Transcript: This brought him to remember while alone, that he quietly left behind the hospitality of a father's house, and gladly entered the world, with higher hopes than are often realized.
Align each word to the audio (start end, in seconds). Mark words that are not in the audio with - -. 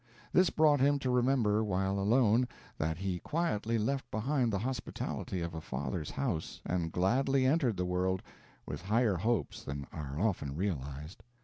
This 0.33 0.49
brought 0.49 0.79
him 0.79 0.97
to 0.97 1.11
remember 1.11 1.63
while 1.63 1.99
alone, 1.99 2.47
that 2.79 2.97
he 2.97 3.19
quietly 3.19 3.77
left 3.77 4.09
behind 4.09 4.51
the 4.51 4.57
hospitality 4.57 5.41
of 5.41 5.53
a 5.53 5.61
father's 5.61 6.09
house, 6.09 6.59
and 6.65 6.91
gladly 6.91 7.45
entered 7.45 7.77
the 7.77 7.85
world, 7.85 8.23
with 8.65 8.81
higher 8.81 9.17
hopes 9.17 9.63
than 9.63 9.85
are 9.93 10.19
often 10.19 10.55
realized. 10.55 11.21